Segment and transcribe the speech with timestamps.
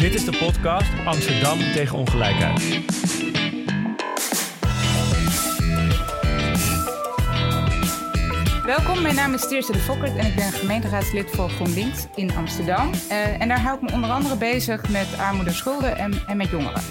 [0.00, 2.80] Dit is de podcast Amsterdam tegen ongelijkheid.
[8.64, 12.90] Welkom, mijn naam is Teerse de Fokkert en ik ben gemeenteraadslid voor GroenLinks in Amsterdam.
[13.10, 16.50] Uh, en daar hou ik me onder andere bezig met armoede, schulden en, en met
[16.50, 16.82] jongeren.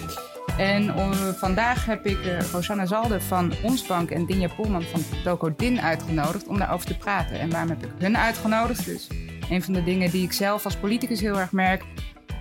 [0.57, 5.01] En uh, vandaag heb ik uh, Rosanna Zalde van Ons Bank en Dinja Poelman van
[5.23, 7.39] Toko Din uitgenodigd om daarover te praten.
[7.39, 8.85] En waarom heb ik hun uitgenodigd?
[8.85, 9.07] Dus
[9.49, 11.83] een van de dingen die ik zelf als politicus heel erg merk.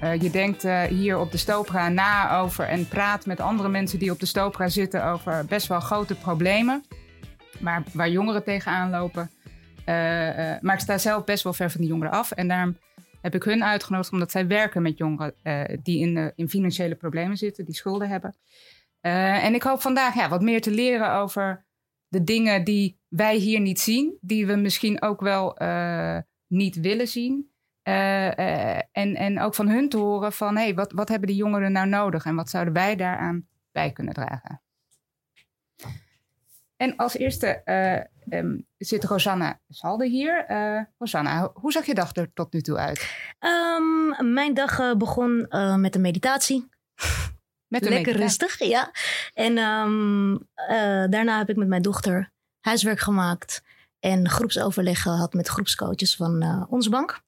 [0.02, 3.98] Uh, je denkt uh, hier op de Stopra na over en praat met andere mensen
[3.98, 6.84] die op de Stopra zitten over best wel grote problemen.
[7.60, 9.30] Maar waar jongeren tegenaan lopen.
[9.78, 9.86] Uh,
[10.60, 12.30] maar ik sta zelf best wel ver van die jongeren af.
[12.30, 12.78] En daarom
[13.20, 15.34] heb ik hun uitgenodigd omdat zij werken met jongeren
[15.82, 18.34] die in, in, financiële problemen zitten, die schulden hebben.
[19.00, 21.64] en ik hoop vandaag ja, wat meer te leren over
[22.08, 25.56] de dingen die wij hier niet zien, die we misschien ook wel
[26.46, 27.50] niet willen zien.
[27.88, 31.28] Uh, uh, en, en ook van hun te horen van, hé, hey, wat, wat hebben
[31.28, 34.62] die jongeren nou nodig en wat zouden wij daaraan bij kunnen dragen?
[36.76, 40.46] En als eerste uh, um, zit Rosanna Salde hier.
[40.98, 43.14] Rosanna, hoe zag je dag er tot nu toe uit?
[43.40, 45.46] Um, mijn dag begon
[45.80, 46.68] met een meditatie.
[47.66, 48.46] Met een Lekker meditatie.
[48.46, 48.92] rustig, ja.
[49.34, 50.48] En um,
[51.10, 52.30] daarna heb ik met mijn dochter
[52.60, 53.62] huiswerk gemaakt
[54.00, 57.26] en groepsoverleg gehad met groepscoaches van onze bank.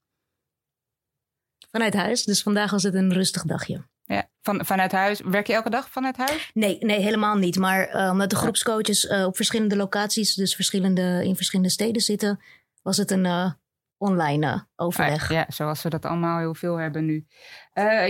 [1.70, 2.24] Vanuit huis.
[2.24, 3.88] Dus vandaag was het een rustig dagje.
[4.04, 5.20] Ja, van, vanuit huis.
[5.20, 6.50] Werk je elke dag vanuit huis?
[6.54, 7.58] Nee, nee helemaal niet.
[7.58, 12.40] Maar uh, omdat de groepscoaches uh, op verschillende locaties, dus verschillende, in verschillende steden zitten,
[12.82, 13.50] was het een uh,
[13.96, 15.32] online overleg.
[15.32, 17.26] Ja, zoals we dat allemaal heel veel hebben nu.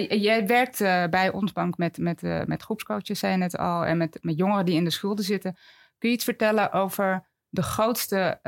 [0.08, 0.78] jij werkt
[1.10, 4.64] bij ons bank met, met, met groepscoaches, zei je net al, en met, met jongeren
[4.64, 5.56] die in de schulden zitten.
[5.98, 8.40] Kun je iets vertellen over de grootste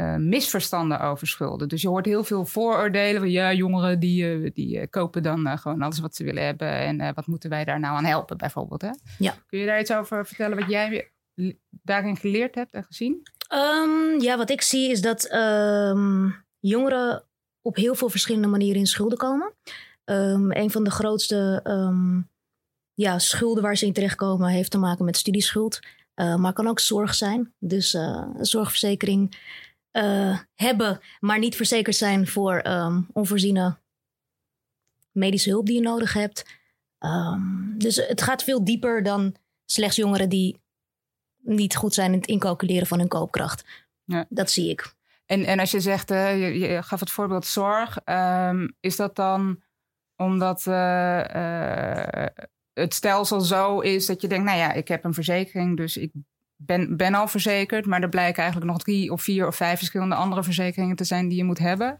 [0.00, 1.68] uh, uh, misverstanden over schulden.
[1.68, 5.82] Dus je hoort heel veel vooroordelen van ja, jongeren die, uh, die kopen dan gewoon
[5.82, 6.68] alles wat ze willen hebben.
[6.68, 8.82] En wat moeten wij daar nou aan helpen, bijvoorbeeld?
[8.82, 8.90] Hè?
[9.18, 9.34] Ja.
[9.46, 11.10] Kun je daar iets over vertellen wat jij
[11.70, 13.22] daarin geleerd hebt en gezien?
[13.52, 17.24] Um, ja, wat ik zie is dat um, jongeren
[17.62, 19.54] op heel veel verschillende manieren in schulden komen.
[20.04, 21.62] Um, een van de grootste
[22.94, 25.78] ja, schulden waar ze in terechtkomen heeft te maken met studieschuld.
[26.14, 27.52] Maar kan ook zorg zijn.
[27.58, 27.96] Dus
[28.40, 29.36] zorgverzekering
[29.98, 33.76] uh, hebben, maar niet verzekerd zijn voor um, onvoorziene
[35.12, 36.56] medische hulp die je nodig hebt.
[37.00, 40.60] Um, dus het gaat veel dieper dan slechts jongeren die
[41.38, 43.64] niet goed zijn in het incalculeren van hun koopkracht.
[44.04, 44.26] Ja.
[44.28, 44.94] Dat zie ik.
[45.26, 49.62] En, en als je zegt, je, je gaf het voorbeeld zorg, um, is dat dan
[50.16, 50.64] omdat
[52.72, 56.12] het stelsel zo is dat je denkt, nou ja, ik heb een verzekering, dus ik
[56.58, 57.86] ben, ben al verzekerd.
[57.86, 61.28] Maar er blijken eigenlijk nog drie of vier of vijf verschillende andere verzekeringen te zijn
[61.28, 61.98] die je moet hebben.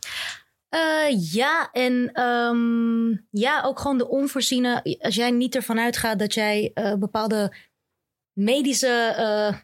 [0.74, 4.98] Uh, ja, en um, ja, ook gewoon de onvoorziene.
[5.00, 7.54] Als jij niet ervan uitgaat dat jij uh, bepaalde
[8.32, 9.58] medische uh,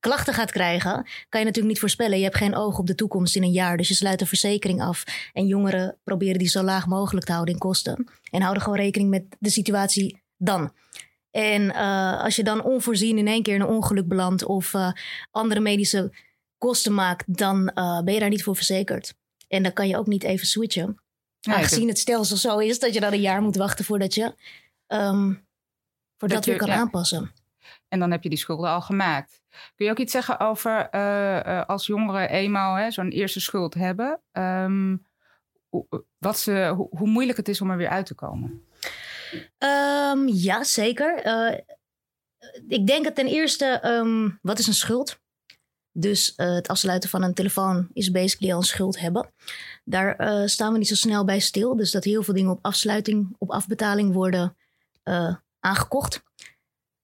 [0.00, 0.92] klachten gaat krijgen,
[1.28, 2.18] kan je natuurlijk niet voorspellen.
[2.18, 4.82] Je hebt geen oog op de toekomst in een jaar, dus je sluit een verzekering
[4.82, 5.04] af.
[5.32, 8.08] En jongeren proberen die zo laag mogelijk te houden in kosten.
[8.30, 10.72] En houden gewoon rekening met de situatie dan.
[11.30, 14.92] En uh, als je dan onvoorzien in één keer in een ongeluk belandt of uh,
[15.30, 16.12] andere medische
[16.58, 19.14] kosten maakt, dan uh, ben je daar niet voor verzekerd.
[19.48, 21.00] En dan kan je ook niet even switchen.
[21.40, 24.34] Aangezien het stelsel zo is dat je dan een jaar moet wachten voordat je
[24.88, 25.46] um,
[26.16, 26.74] voordat dat je, weer kan ja.
[26.74, 27.32] aanpassen.
[27.88, 29.40] En dan heb je die schulden al gemaakt.
[29.74, 30.90] Kun je ook iets zeggen over
[31.66, 35.06] als jongeren eenmaal zo'n eerste schuld hebben, um,
[36.18, 38.64] wat ze, hoe moeilijk het is om er weer uit te komen?
[39.58, 41.26] Um, ja, zeker.
[41.26, 41.58] Uh,
[42.68, 45.20] ik denk dat ten eerste, um, wat is een schuld?
[45.92, 49.32] Dus uh, het afsluiten van een telefoon is basically al een schuld hebben.
[49.84, 51.76] Daar uh, staan we niet zo snel bij stil.
[51.76, 54.56] Dus dat heel veel dingen op afsluiting, op afbetaling worden
[55.60, 56.22] aangekocht.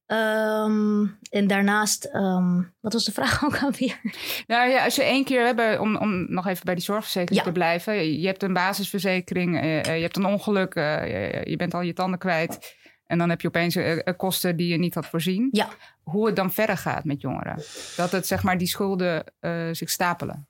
[0.07, 4.01] Um, en daarnaast, um, wat was de vraag ook alweer?
[4.47, 7.47] Nou ja, als je één keer hebt, om, om nog even bij die zorgverzekering ja.
[7.47, 8.21] te blijven.
[8.21, 12.19] Je hebt een basisverzekering, uh, je hebt een ongeluk, uh, je bent al je tanden
[12.19, 12.75] kwijt.
[13.07, 13.79] En dan heb je opeens
[14.17, 15.49] kosten die je niet had voorzien.
[15.51, 15.69] Ja.
[16.03, 17.63] Hoe het dan verder gaat met jongeren.
[17.97, 19.25] Dat het, zeg maar, die schulden
[19.73, 20.49] zich stapelen.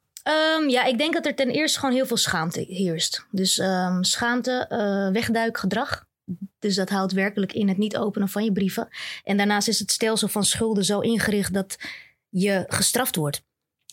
[0.58, 3.26] Um, ja, ik denk dat er ten eerste gewoon heel veel schaamte heerst.
[3.30, 3.62] Dus
[4.00, 4.66] schaamte,
[5.12, 6.05] wegduikgedrag.
[6.58, 8.88] Dus dat houdt werkelijk in het niet openen van je brieven.
[9.24, 11.78] En daarnaast is het stelsel van schulden zo ingericht dat
[12.28, 13.44] je gestraft wordt.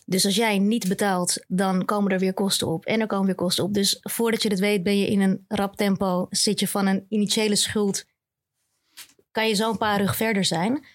[0.05, 2.85] Dus als jij niet betaalt, dan komen er weer kosten op.
[2.85, 3.73] En er komen weer kosten op.
[3.73, 6.27] Dus voordat je het weet, ben je in een rap tempo.
[6.29, 8.05] Zit je van een initiële schuld.
[9.31, 10.85] Kan je zo een paar rug verder zijn.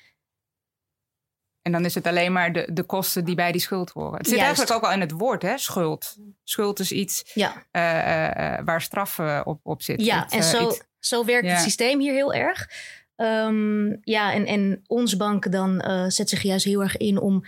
[1.62, 4.18] En dan is het alleen maar de, de kosten die bij die schuld horen.
[4.18, 4.46] Het zit Juist.
[4.46, 5.58] eigenlijk ook al in het woord, hè?
[5.58, 6.16] Schuld.
[6.44, 7.52] Schuld is iets ja.
[7.72, 10.00] uh, uh, waar straf op, op zit.
[10.00, 10.82] Ja, en zo, iets...
[10.98, 11.52] Zo werkt Ja.
[11.52, 12.68] het systeem hier heel erg.
[13.16, 17.44] Ehm, ja, en, en ons bank dan eh, zet zich juist heel erg in om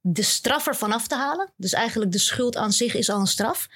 [0.00, 1.52] de straf ervan af te halen.
[1.56, 3.68] Dus eigenlijk de schuld aan zich is al een straf.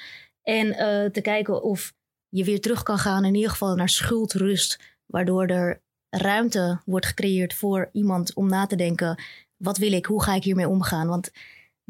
[0.42, 1.92] En eh, te kijken of
[2.28, 4.78] je weer terug kan gaan, in ieder geval naar schuldrust.
[5.06, 9.22] Waardoor er ruimte wordt gecreëerd voor iemand om na te denken:
[9.56, 11.08] wat wil ik, hoe ga ik hiermee omgaan?
[11.08, 11.30] Want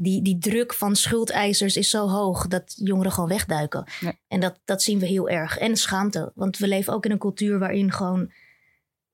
[0.02, 3.84] die, die druk van schuldeisers is zo hoog dat jongeren gewoon wegduiken.
[4.00, 4.12] Ja.
[4.28, 5.58] En dat, dat zien we heel erg.
[5.58, 8.32] En schaamte, want we leven ook in een cultuur waarin gewoon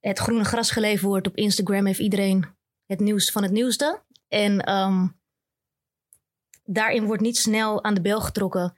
[0.00, 1.26] het groene gras geleven wordt.
[1.26, 2.46] Op Instagram heeft iedereen
[2.86, 4.02] het nieuws van het nieuwste.
[4.28, 5.06] En ehm,
[6.64, 8.76] daarin wordt niet snel aan de bel getrokken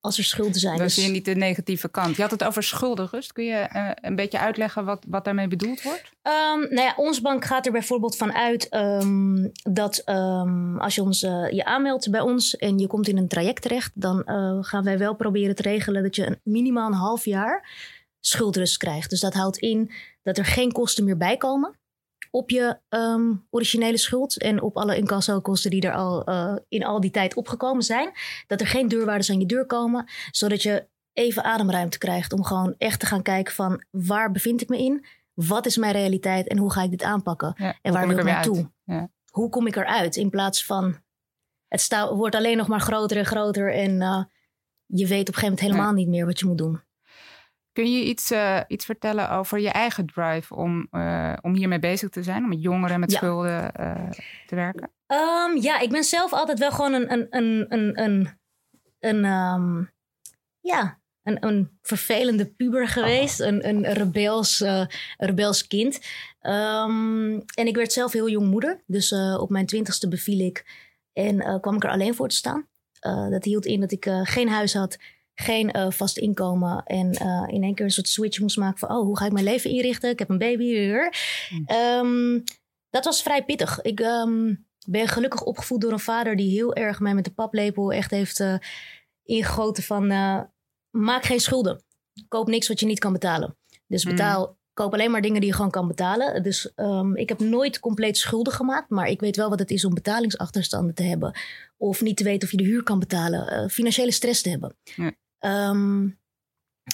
[0.00, 0.76] als er schulden zijn.
[0.76, 2.16] Dan Dus- zie je niet de negatieve kant.
[2.16, 3.32] Je had het over schuldenrust.
[3.32, 6.10] Kun je eh, een beetje uitleggen wat, wat daarmee bedoeld wordt?
[6.22, 11.02] Ehm, nou ja, ons bank gaat er bijvoorbeeld van uit ehm, dat ehm, als je
[11.02, 14.58] ons, eh, je aanmeldt bij ons en je komt in een traject terecht, dan eh,
[14.60, 17.68] gaan wij wel proberen te regelen dat je een, minimaal een half jaar
[18.20, 19.10] schuldrust krijgt.
[19.10, 19.90] Dus dat houdt in
[20.22, 21.76] dat er geen kosten meer bij komen
[22.30, 27.00] op je ehm, originele schuld en op alle incassokosten die er al eh, in al
[27.00, 28.10] die tijd opgekomen zijn.
[28.46, 32.74] Dat er geen deurwaarders aan je deur komen, zodat je even ademruimte krijgt om gewoon
[32.78, 35.06] echt te gaan kijken van waar bevind ik me in?
[35.34, 37.54] Wat is mijn realiteit en hoe ga ik dit aanpakken?
[37.56, 38.70] Ja, En waar wil ik naartoe?
[38.84, 39.10] Ja.
[39.30, 40.16] Hoe kom ik eruit?
[40.16, 40.96] In plaats van
[41.68, 44.24] het wordt alleen nog maar groter en groter en eh,
[44.86, 46.80] je weet op een gegeven moment helemaal niet meer wat je moet doen.
[47.78, 52.08] Kun je iets, eh, iets vertellen over je eigen drive om, eh, om hiermee bezig
[52.08, 52.42] te zijn?
[52.42, 53.16] Om met jongeren met Ja.
[53.16, 54.10] schulden eh,
[54.46, 54.90] te werken?
[55.06, 58.38] Ehm, ja, ik ben zelf altijd wel gewoon een, een, een, een, een,
[59.00, 59.84] een, ehm,
[60.60, 63.40] ja, een, een vervelende puber geweest.
[63.40, 64.86] Een, een rebels, eh,
[65.16, 66.00] rebels kind.
[66.40, 68.82] Ehm, en ik werd zelf heel jong moeder.
[68.86, 70.64] Dus op mijn twintigste beviel ik.
[71.12, 72.66] En kwam ik er alleen voor te staan.
[73.30, 74.98] Dat hield in dat ik geen huis had.
[75.40, 76.82] Geen eh, vast inkomen.
[76.84, 78.90] En eh, in één keer een soort switch moest maken van...
[78.90, 80.10] oh, hoe ga ik mijn leven inrichten?
[80.10, 80.90] Ik heb een baby.
[81.48, 81.64] Hmm.
[81.66, 82.40] Ehm,
[82.90, 83.82] dat was vrij pittig.
[83.82, 84.54] Ik ehm,
[84.86, 86.36] ben gelukkig opgevoed door een vader...
[86.36, 88.54] die heel erg mij met de paplepel echt heeft eh,
[89.24, 90.06] ingegoten van...
[90.90, 91.82] maak geen schulden.
[92.28, 93.56] Koop niks wat je niet kan betalen.
[93.86, 94.12] Dus Hmm.
[94.12, 94.56] betaal...
[94.72, 96.42] Koop alleen maar dingen die je gewoon kan betalen.
[96.42, 98.90] Dus ehm, ik heb nooit compleet schulden gemaakt.
[98.90, 101.38] Maar ik weet wel wat het is om betalingsachterstanden te hebben.
[101.76, 103.70] Of niet te weten of je de huur kan betalen.
[103.70, 104.76] financiële stress te hebben.
[104.96, 105.12] Ja.
[105.38, 106.08] Ehm,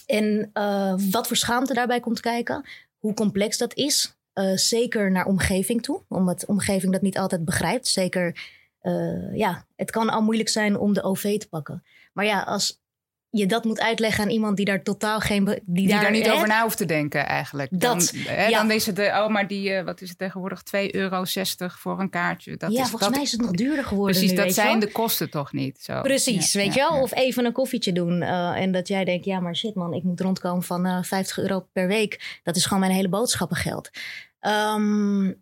[0.06, 2.64] en eh, wat voor schaamte daarbij komt kijken.
[2.98, 4.16] Hoe complex dat is.
[4.32, 6.02] Eh, zeker naar omgeving toe.
[6.08, 7.86] Omdat omgeving dat niet altijd begrijpt.
[7.86, 8.40] Zeker,
[8.80, 11.84] eh, ja, het kan al moeilijk zijn om de OV te pakken.
[12.12, 12.82] Maar ja, als
[13.38, 15.44] je dat moet uitleggen aan iemand die daar totaal geen...
[15.44, 17.70] Die, Die daar niet hè, over na hoeft te denken eigenlijk.
[17.70, 18.58] Dan, Dat, hè, ja.
[18.58, 21.24] dan is het, eh, oh, maar die, eh, wat is het tegenwoordig, 2,60 euro
[21.68, 22.56] voor een kaartje.
[22.56, 24.68] Dat ja, is, volgens dat, mij is het nog duurder geworden Precies, nu, dat zijn
[24.70, 24.78] wel?
[24.78, 25.78] de kosten toch niet?
[25.82, 26.00] Zo.
[26.00, 27.02] Precies, Ja, weet ja, je wel?
[27.02, 28.22] Of even een koffietje doen.
[28.22, 31.38] eh, en dat jij denkt, ja, maar shit man, ik moet rondkomen van eh 50
[31.38, 32.40] euro per week.
[32.42, 33.90] Dat is gewoon mijn hele boodschappengeld.
[34.40, 35.32] Ehm,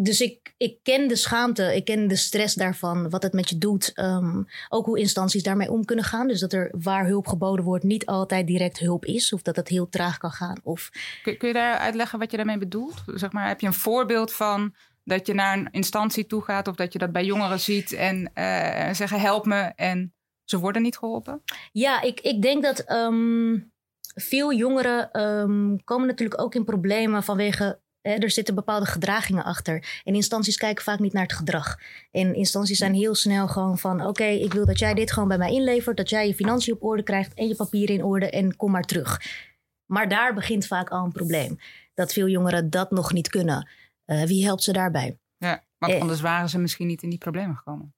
[0.00, 3.58] dus ik, ik ken de schaamte, ik ken de stress daarvan, wat het met je
[3.58, 3.92] doet.
[3.94, 6.28] Ehm, ook hoe instanties daarmee om kunnen gaan.
[6.28, 9.32] Dus dat er waar hulp geboden wordt niet altijd direct hulp is.
[9.32, 10.60] Of dat het heel traag kan gaan.
[10.62, 10.90] Of
[11.22, 13.02] Kun, kun je daar uitleggen wat je daarmee bedoelt?
[13.06, 14.74] Zeg maar, heb je een voorbeeld van
[15.04, 16.68] dat je naar een instantie toe gaat...
[16.68, 20.14] of dat je dat bij jongeren ziet en eh, zeggen help me en
[20.44, 21.42] ze worden niet geholpen?
[21.72, 23.58] Ja, ik, ik denk dat ehm,
[24.14, 27.80] veel jongeren ehm, komen natuurlijk ook in problemen vanwege.
[28.02, 30.00] Hè, er zitten bepaalde gedragingen achter.
[30.04, 31.76] En instanties kijken vaak niet naar het gedrag.
[32.10, 35.38] En instanties zijn heel snel gewoon van: oké, ik wil dat jij dit gewoon bij
[35.38, 35.96] mij inlevert.
[35.96, 38.82] Dat jij je financiën op orde krijgt en je papieren in orde en kom maar
[38.84, 39.20] terug.
[39.86, 41.56] Maar daar begint vaak al een probleem.
[41.94, 43.68] Dat veel jongeren dat nog niet kunnen.
[44.04, 45.18] Eh, wie helpt ze daarbij?
[45.36, 46.00] Ja, want Eh.
[46.00, 47.94] anders waren ze misschien niet in die problemen gekomen.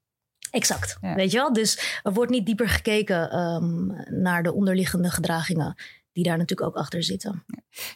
[0.50, 0.97] Exact.
[1.00, 1.14] Ja.
[1.14, 1.52] Weet je wel?
[1.52, 3.87] Dus er wordt niet dieper gekeken ehm,
[4.23, 5.75] naar de onderliggende gedragingen.
[6.21, 7.45] Die daar natuurlijk ook achter zitten.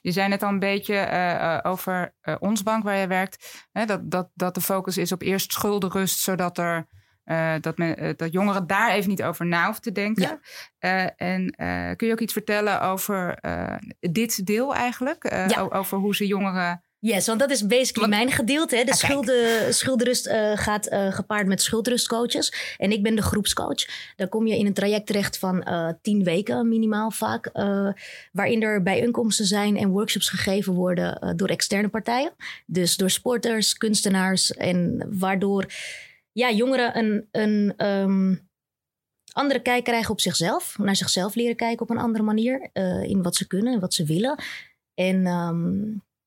[0.00, 3.66] Je zei net al een beetje eh, eh, over eh, ons bank waar je werkt.
[3.72, 6.86] Hè, dat, dat, dat de focus is op eerst schuldenrust, zodat er.
[7.60, 10.40] dat, men, dat jongeren daar even niet over na hoeven te denken.
[10.78, 11.16] Ja.
[11.16, 11.54] En
[11.96, 13.38] kun je ook iets vertellen over
[14.00, 15.30] dit deel eigenlijk?
[15.48, 15.66] Ja.
[15.68, 16.83] Over hoe ze jongeren.
[17.06, 18.76] Yes, want dat is basically Want- mijn gedeelte.
[18.76, 18.84] Hè?
[18.84, 18.96] De Ah,
[19.70, 22.74] schulden, eh, gaat eh, gepaard met schuldrustcoaches.
[22.78, 24.12] En ik ben de groepscoach.
[24.16, 27.50] Dan kom je in een traject terecht van eh, tien weken minimaal vaak.
[28.32, 32.32] waarin er bijeenkomsten zijn en workshops gegeven worden door externe partijen.
[32.66, 34.52] Dus door sporters, kunstenaars.
[34.54, 35.66] En waardoor
[36.32, 38.34] ja, jongeren een, een ehm,
[39.32, 40.78] andere kijk krijgen op zichzelf.
[40.78, 42.70] Naar zichzelf leren kijken op een andere manier.
[43.02, 44.42] in wat ze kunnen en wat ze willen.
[44.94, 45.82] En ehm,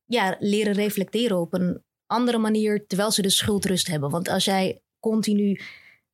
[0.08, 2.86] ja, leren reflecteren op een andere manier.
[2.88, 4.10] Terwijl ze de schuldrust hebben.
[4.10, 5.60] Want als jij continu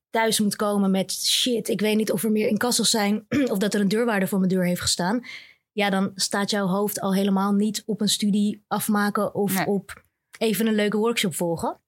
[0.10, 1.68] thuis moet komen met shit.
[1.68, 3.26] Ik weet niet of er meer incassos zijn.
[3.52, 5.24] Of dat er een deurwaarder voor mijn deur heeft gestaan.
[5.72, 9.66] ja, dan staat jouw hoofd al helemaal niet op een studie afmaken of Nee.
[9.68, 10.04] op
[10.38, 11.80] even een leuke workshop volgen.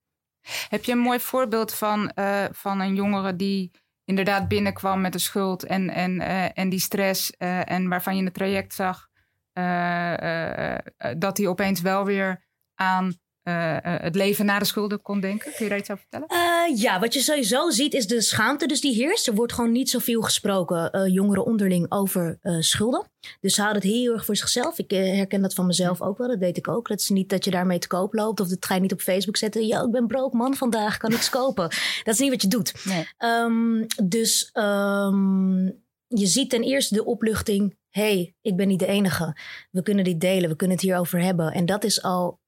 [0.70, 3.72] Heb je een mooi voorbeeld van, eh, van een jongere die
[4.04, 8.20] inderdaad binnenkwam met de schuld en, en, eh, en die stress eh, en waarvan je
[8.20, 9.10] in het traject zag
[11.18, 12.44] dat hij opeens wel weer
[12.76, 15.52] aan eh, eh, het leven na de schulden kon denken?
[15.54, 16.28] Kun je daar iets over vertellen?
[16.28, 19.28] Eh, ja, wat je sowieso ziet is de schaamte dus die heerst.
[19.28, 23.10] Er wordt gewoon niet zoveel gesproken, eh, jongeren onderling, over eh, schulden.
[23.40, 24.80] Dus ze houden het heel erg voor zichzelf.
[24.80, 26.88] Ik eh, herken dat van mezelf ook wel, dat weet ik ook.
[26.88, 29.02] Dat is niet dat je daarmee te koop loopt of dat ga je niet op
[29.02, 29.68] Facebook zetten.
[29.68, 31.70] Ja, ik ben broke man vandaag, kan niks kopen.
[32.04, 32.86] Dat is niet wat je doet.
[32.86, 33.08] Nee.
[33.18, 35.66] Ehm, dus ehm,
[36.08, 37.78] je ziet ten eerste de opluchting.
[37.96, 39.36] Hey, ik ben niet de enige.
[39.72, 41.52] We kunnen dit delen, we kunnen het hierover hebben.
[41.52, 42.40] En dat is al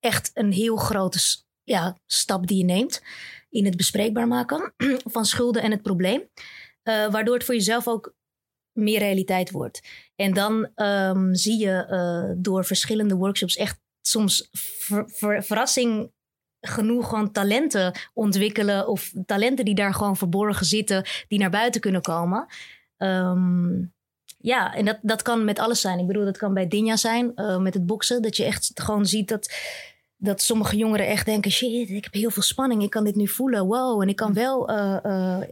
[0.00, 1.18] echt een heel grote
[1.62, 3.02] ja, stap die je neemt
[3.50, 4.74] in het bespreekbaar maken
[5.14, 6.28] van schulden en het probleem.
[6.82, 8.14] Eh, waardoor het voor jezelf ook
[8.72, 9.80] meer realiteit wordt.
[10.16, 16.12] En dan ehm, zie je eh, door verschillende workshops echt soms ver- ver- verrassing
[16.60, 22.02] genoeg gewoon talenten ontwikkelen of talenten die daar gewoon verborgen zitten, die naar buiten kunnen
[22.02, 22.46] komen.
[22.96, 23.84] Ehm,
[24.42, 25.98] ja, en dat, dat kan met alles zijn.
[25.98, 28.22] Ik bedoel, dat kan bij Dinja zijn, eh, met het boksen.
[28.22, 29.52] Dat je echt gewoon ziet dat,
[30.16, 31.50] dat sommige jongeren echt denken...
[31.50, 33.66] shit, ik heb heel veel spanning, ik kan dit nu voelen.
[33.66, 35.46] Wow, en ik kan wel, eh, eh,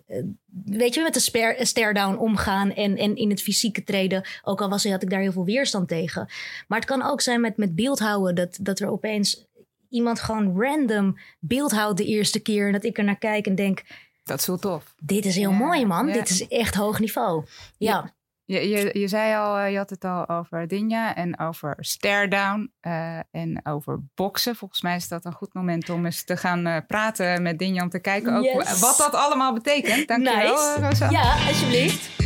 [0.65, 2.73] weet je, met de stare-down omgaan...
[2.73, 4.23] En, en in het fysieke treden.
[4.43, 6.29] Ook al was, had ik daar heel veel weerstand tegen.
[6.69, 8.35] Maar het kan ook zijn met, met beeldhouden...
[8.35, 9.45] Dat, dat er opeens
[9.89, 12.67] iemand gewoon random beeld houdt de eerste keer...
[12.67, 13.83] en dat ik er naar kijk en denk...
[14.25, 14.95] Dat is heel tof.
[14.99, 16.07] dit is heel Ja, mooi, man.
[16.07, 16.13] ja.
[16.13, 17.45] Dit is echt hoog niveau.
[17.79, 18.15] ja.
[18.51, 22.29] Je, je, je zei al, eh, je had het al over Dinja en over stare
[22.29, 24.57] down eh, en over boksen.
[24.57, 27.83] Volgens mij is dat een goed moment om eens te gaan eh, praten met Dinja
[27.83, 28.81] om te kijken ook Yes.
[28.81, 30.09] wat dat allemaal betekent.
[30.09, 30.75] Dankjewel, Nice.
[30.81, 31.13] eh, Rosanne.
[31.19, 32.19] Ja, alsjeblieft.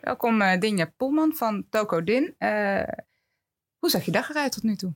[0.00, 2.34] Welkom Dinja Poelman van Toko Din.
[3.78, 4.94] Hoe zag je dag eruit tot nu toe?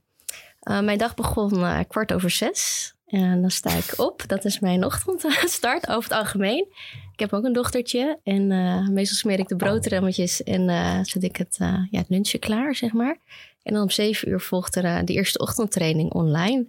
[0.70, 2.94] Uh, mijn dag begon uh, kwart over zes.
[3.06, 4.22] En dan sta ik op.
[4.26, 6.66] Dat is mijn ochtendstart over het algemeen.
[7.12, 8.20] Ik heb ook een dochtertje.
[8.22, 10.68] En uh, meestal smeer ik de broodremmetjes en
[11.06, 13.18] zet ik het, ja, het lunchje klaar, zeg maar.
[13.62, 16.66] En dan om zeven uur volgt er de eerste ochtendtraining online.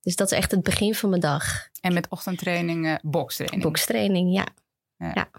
[0.00, 1.68] Dus dat is echt het begin van mijn dag.
[1.80, 3.62] En met ochtendtraining, bokstraining?
[3.62, 4.46] Bokstraining, ja.
[4.96, 5.10] ja.
[5.14, 5.30] ja.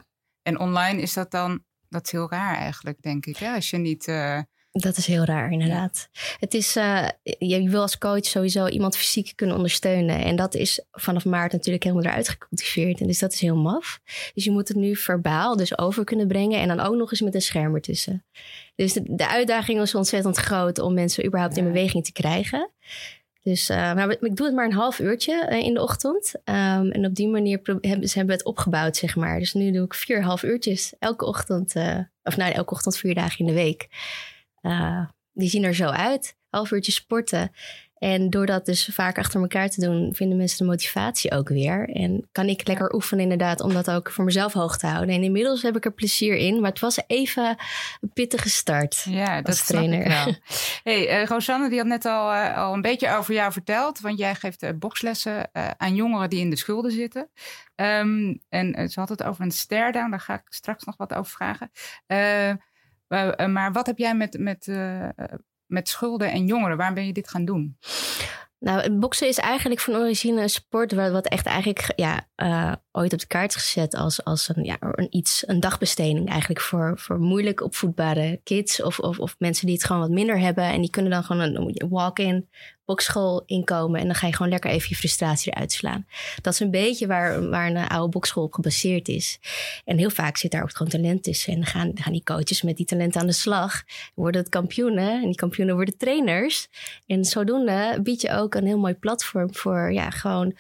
[0.42, 3.38] En online is dat dan, dat is heel raar eigenlijk, denk ik.
[3.38, 3.54] Hè?
[3.54, 4.12] Als je niet...
[4.78, 6.10] Dat is heel raar, inderdaad.
[6.12, 6.20] Ja.
[6.40, 10.24] Het is, uh, je wil als coach sowieso iemand fysiek kunnen ondersteunen.
[10.24, 13.00] En dat is vanaf maart natuurlijk helemaal eruit gecultiveerd.
[13.00, 14.00] En dus dat is heel maf.
[14.34, 16.60] Dus je moet het nu verbaal dus over kunnen brengen.
[16.60, 18.26] En dan ook nog eens met een scherm ertussen.
[18.76, 21.62] Dus de, de uitdaging was ontzettend groot om mensen überhaupt ja.
[21.62, 22.72] in beweging te krijgen.
[23.44, 26.34] Dus uh, maar ik doe het maar een half uurtje uh, in de ochtend.
[26.46, 29.40] Um, en op die manier hebben ze hebben het opgebouwd, zeg maar.
[29.40, 31.76] Dus nu doe ik vier half uurtjes elke ochtend.
[32.24, 33.88] Of nou, elke ochtend vier dagen in de week.
[34.68, 36.36] Uh, die zien er zo uit.
[36.50, 37.52] Half uurtje sporten.
[37.98, 41.90] En door dat dus vaak achter elkaar te doen, vinden mensen de motivatie ook weer.
[41.90, 45.16] En kan ik lekker oefenen inderdaad om dat ook voor mezelf hoog te houden.
[45.16, 46.60] En inmiddels heb ik er plezier in.
[46.62, 47.58] Maar het was even
[48.02, 50.12] een pittige start ja, dat trainer.
[50.12, 50.36] Snap ik wel.
[50.94, 54.00] hey, uh, Rosanne die had net al, uh, al een beetje over jou verteld.
[54.00, 57.30] Want jij geeft uh, bokslessen aan jongeren die in de schulden zitten.
[57.76, 60.10] Um, en ze had het over een stare-down.
[60.10, 61.72] Daar ga ik straks nog wat over vragen.
[63.08, 65.10] Uh, maar wat heb jij met, met, uh,
[65.66, 66.78] met schulden en jongeren?
[66.78, 67.78] Waarom ben je dit gaan doen?
[68.60, 73.20] Nou, boksen is eigenlijk van origine een sport wat echt eigenlijk ja, uh, ooit op
[73.20, 77.62] de kaart gezet als, als een, ja, een, iets, een dagbesteding eigenlijk voor, voor moeilijk
[77.62, 80.64] opvoedbare kids of, of, of mensen die het gewoon wat minder hebben.
[80.64, 82.48] En die kunnen dan gewoon een walk-in
[82.88, 86.08] bokschool inkomen en dan ga je gewoon lekker even je frustratie eruit slaan.
[86.42, 89.40] Dat is een beetje waar, waar een oude bokschool op gebaseerd is.
[89.86, 91.54] En heel vaak zit daar ook gewoon talent tussen.
[91.54, 93.84] En gaan, gaan die coaches met die talenten aan de slag.
[94.16, 96.68] Worden het kampioenen en die kampioenen worden trainers.
[97.08, 100.56] En zodoende bied je ook een heel mooi platform voor ja, gewoon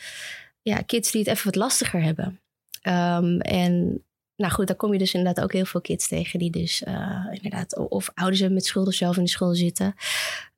[0.67, 2.41] ja, kids die het even wat lastiger hebben.
[2.87, 4.03] Um, en
[4.35, 7.25] nou goed, daar kom je dus inderdaad ook heel veel kids tegen die dus uh,
[7.31, 9.95] inderdaad of ouders hebben met schulden zelf in de schulden zitten.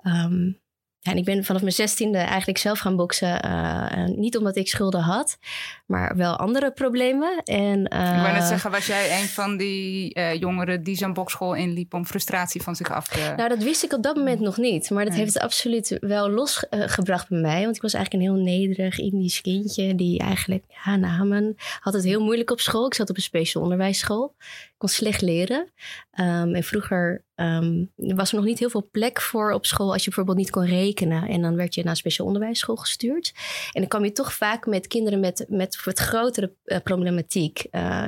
[0.04, 0.58] Ja,
[1.01, 3.46] en ik ben vanaf mijn zestiende eigenlijk zelf gaan boksen.
[3.46, 5.38] Uh, niet omdat ik schulden had,
[5.86, 7.41] maar wel andere problemen.
[7.44, 11.13] En, uh, ik wou net zeggen, was jij een van die uh, jongeren die zo'n
[11.13, 13.34] bokschool inliep om frustratie van zich af te...
[13.38, 14.89] Nou, dat wist ik op dat moment nog niet.
[14.89, 15.22] Maar dat nee.
[15.22, 17.63] heeft het absoluut wel losgebracht bij mij.
[17.63, 22.03] Want ik was eigenlijk een heel nederig Indisch kindje die eigenlijk, ja, namen, had het
[22.03, 22.86] heel moeilijk op school.
[22.86, 24.36] Ik zat op een speciaal onderwijsschool.
[24.79, 25.71] Kon slecht leren.
[26.19, 30.03] Um, en vroeger ehm, was er nog niet heel veel plek voor op school als
[30.03, 31.27] je bijvoorbeeld niet kon rekenen.
[31.27, 33.33] En dan werd je naar een speciaal onderwijsschool gestuurd.
[33.71, 37.65] En dan kwam je toch vaak met kinderen met, met wat grotere uh, problematiek.
[37.71, 38.07] Uh,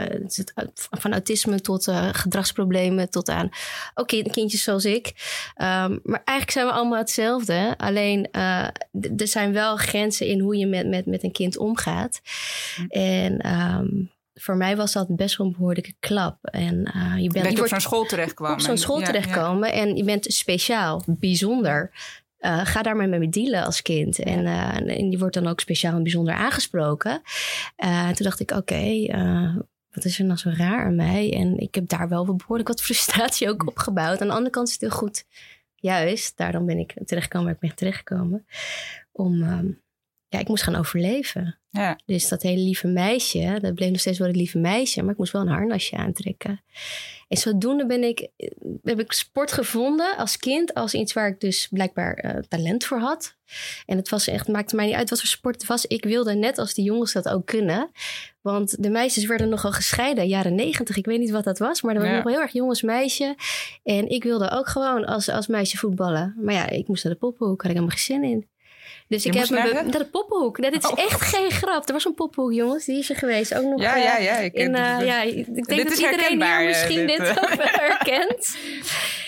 [0.90, 3.50] van autisme tot uh, gedragsproblemen tot aan
[3.94, 5.08] ook oh, kindjes zoals ik.
[5.56, 7.74] Um, maar eigenlijk zijn we allemaal hetzelfde.
[7.78, 8.32] Alleen
[9.18, 12.22] er zijn wel grenzen in hoe je met, met, met een kind omgaat.
[12.76, 12.86] Hm.
[12.86, 13.42] En
[14.42, 16.38] voor mij was dat best wel een behoorlijke klap.
[16.42, 18.52] En, uh, je bent dat je op zo'n school terechtkwam.
[18.52, 19.76] Op zo'n school ja, terechtkomen ja.
[19.76, 21.92] en je bent speciaal, bijzonder.
[22.40, 24.18] Uh, ga daar maar mee dealen als kind.
[24.18, 24.24] Ja.
[24.24, 27.22] En, uh, en je wordt dan ook speciaal en bijzonder aangesproken.
[27.76, 29.14] En toen dacht ik, oké, okay,
[29.92, 31.34] wat is er nou zo raar aan mij?
[31.34, 34.22] En ik heb daar wel behoorlijk wat frustratie ook opgebouwd.
[34.22, 35.26] Aan de andere kant is het heel goed.
[35.76, 38.46] Juist, daarom ben ik terechtgekomen waar ik ben terechtgekomen.
[39.12, 39.82] Om, um,
[40.28, 41.61] ja, ik moest gaan overleven.
[41.72, 42.00] Ja.
[42.06, 45.18] Dus dat hele lieve meisje, dat bleef nog steeds wel het lieve meisje, maar ik
[45.18, 46.62] moest wel een harnasje aantrekken.
[47.28, 48.28] En zodoende ben ik,
[48.84, 53.00] heb ik sport gevonden als kind, als iets waar ik dus blijkbaar uh, talent voor
[53.00, 53.36] had.
[53.86, 55.86] En het was echt, maakte mij niet uit wat voor sport het was.
[55.86, 57.92] Ik wilde net als de jongens dat ook kunnen.
[58.42, 60.98] Want de meisjes werden nogal gescheiden, jaren negentig.
[60.98, 62.18] Ik weet niet wat dat was, maar dat was ja.
[62.18, 63.36] nog wel heel erg jongens meisje.
[63.84, 66.36] En ik wilde ook gewoon als, als meisje voetballen.
[66.38, 68.50] Maar ja, ik moest naar de poppenhoek, had ik helemaal geen zin in.
[69.12, 70.62] Dus ik heb me naar de poppenhoek.
[70.62, 71.00] Dat is oh.
[71.00, 71.88] echt geen grap.
[71.88, 72.86] Er was een poppenhoek, jongens.
[72.86, 73.56] Die is er geweest.
[73.56, 73.82] Ook nog.
[73.82, 74.38] Ja, ja, ja.
[74.38, 78.58] Ik, in, uh, ja, ik denk dat iedereen hier misschien dit, dit ook herkent.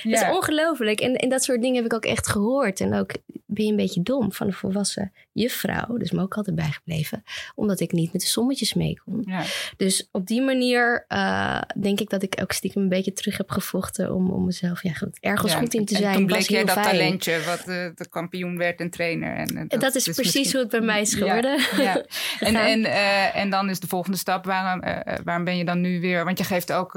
[0.04, 0.10] ja.
[0.20, 1.00] Het is ongelooflijk.
[1.00, 2.80] En, en dat soort dingen heb ik ook echt gehoord.
[2.80, 3.12] En ook
[3.54, 5.98] ben je een beetje dom van een volwassen juffrouw.
[5.98, 7.24] Dus me ook altijd bijgebleven.
[7.56, 9.24] Omdat ik niet met de sommetjes mee kon.
[9.26, 9.44] Ja.
[9.78, 13.50] Dus op die manier uh, denk ik dat ik ook stiekem een beetje terug heb
[13.50, 14.14] gevochten.
[14.14, 16.12] Om, om mezelf ja, goed, ergens ja, goed in te zijn.
[16.12, 16.86] En toen bleek jij dat fijn.
[16.86, 19.36] talentje wat de, de, kampioen werd en trainer.
[19.36, 20.52] En, dat, dat is precies misschien...
[20.52, 21.60] hoe het bij mij is geworden.
[21.78, 22.06] Ja,
[22.40, 22.86] en, en,
[23.34, 24.46] en dan is de volgende stap.
[24.46, 24.82] Waarom,
[25.24, 26.26] waarom ben je dan nu weer...
[26.26, 26.94] Want je geeft ook...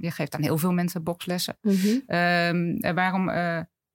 [0.00, 1.56] je geeft aan heel veel mensen bokslessen.
[1.62, 2.94] Mm -hmm.
[2.94, 3.30] waarom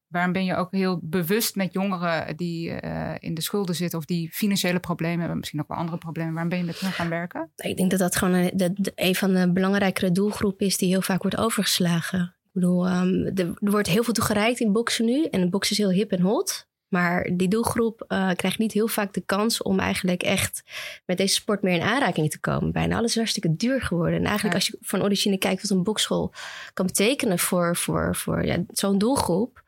[0.08, 4.06] Waarom ben je ook heel bewust met jongeren die uh, in de schulden zitten of
[4.06, 6.34] die financiële problemen hebben, misschien ook wel andere problemen?
[6.34, 7.52] Waarom ben je met hen gaan werken?
[7.56, 11.22] Ik denk dat dat gewoon een, een van de belangrijkere doelgroepen is die heel vaak
[11.22, 12.22] wordt overgeslagen.
[12.22, 15.92] Ik bedoel, er, er, wordt heel veel toegereikt in boksen nu en boksen is heel
[15.92, 16.67] hip en hot.
[16.88, 20.64] Maar die doelgroep uh, krijgt niet heel vaak de kans om eigenlijk echt
[21.06, 22.72] met deze sport meer in aanraking te komen.
[22.72, 24.20] Bijna alles is hartstikke duur geworden.
[24.20, 24.60] En eigenlijk ja.
[24.60, 26.34] als je van origine kijkt wat een bokschool
[26.74, 29.64] kan betekenen voor, voor, voor ja, zo'n doelgroep.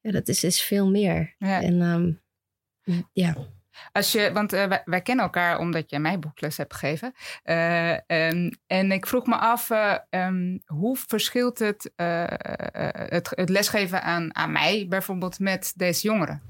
[0.00, 1.34] Ja, dat is, is veel meer.
[1.38, 1.62] Ja.
[1.62, 2.20] En um,
[3.12, 3.36] ja.
[3.92, 7.12] Als je, want uh, wij, kennen elkaar omdat jij mij boekles hebt gegeven.
[7.44, 14.02] Uh, um, en ik vroeg me af, uh, um, hoe verschilt het, het, het, lesgeven
[14.02, 16.42] aan, aan mij bijvoorbeeld met deze jongeren?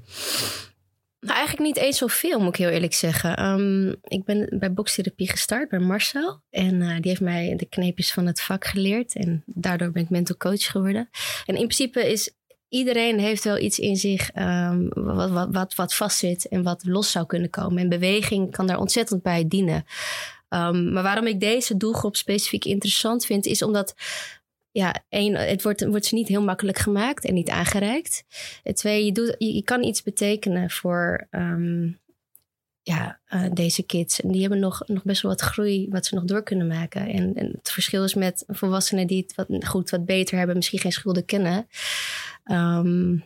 [1.20, 3.44] Nou, eigenlijk niet eens zoveel, moet ik heel eerlijk zeggen.
[3.44, 6.42] Um, ik ben bij bokstherapie gestart bij Marcel.
[6.50, 9.14] En die heeft mij de kneepjes van het vak geleerd.
[9.14, 11.08] En daardoor ben ik mental coach geworden.
[11.46, 12.34] En in principe is
[12.74, 17.26] iedereen heeft wel iets in zich um, wat, wat, wat, vastzit en wat los zou
[17.26, 17.82] kunnen komen.
[17.82, 19.84] En beweging kan daar ontzettend bij dienen.
[20.48, 23.94] Um, maar waarom ik deze doelgroep specifiek interessant vind, is omdat
[24.70, 28.24] ja, één, het wordt, wordt ze niet heel makkelijk gemaakt en niet aangereikt.
[28.62, 32.00] En twee, je, doet, je, kan iets betekenen voor um,
[32.82, 34.20] ja, uh, deze kids.
[34.20, 37.06] En die hebben nog, nog best wel wat groei wat ze nog door kunnen maken.
[37.08, 40.78] En, en het verschil is met volwassenen die het wat, goed, wat beter hebben, misschien
[40.78, 41.66] geen schulden kennen.
[42.44, 43.24] Um,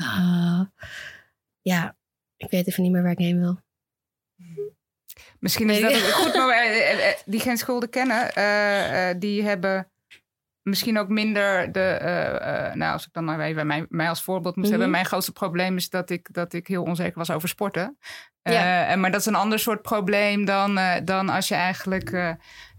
[0.00, 0.60] uh,
[1.60, 1.96] ja,
[2.36, 3.62] ik weet even niet meer waar ik heen wil.
[5.38, 9.90] Misschien is dat ook goed, maar eh, die geen schulden kennen, uh, die hebben
[10.62, 11.98] misschien ook minder de.
[12.02, 14.72] Uh, nou, als ik dan maar even mij, mij als voorbeeld moest mm -hmm.
[14.72, 14.90] hebben.
[14.90, 17.98] Mijn grootste probleem is dat ik, dat ik heel onzeker was over sporten.
[18.42, 18.96] Ja.
[18.96, 22.36] Maar dat is een ander soort probleem dan, dan als je eigenlijk.